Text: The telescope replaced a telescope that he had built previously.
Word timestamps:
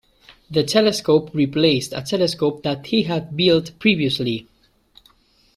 The 0.49 0.63
telescope 0.63 1.29
replaced 1.31 1.93
a 1.93 2.01
telescope 2.01 2.63
that 2.63 2.87
he 2.87 3.03
had 3.03 3.37
built 3.37 3.77
previously. 3.77 4.47